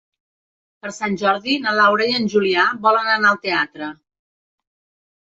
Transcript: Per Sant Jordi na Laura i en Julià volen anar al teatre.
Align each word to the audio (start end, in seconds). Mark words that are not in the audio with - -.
Per 0.85 0.91
Sant 0.93 1.17
Jordi 1.23 1.57
na 1.65 1.73
Laura 1.79 2.07
i 2.11 2.15
en 2.19 2.25
Julià 2.35 2.63
volen 2.85 3.11
anar 3.17 3.33
al 3.33 3.37
teatre. 3.43 3.91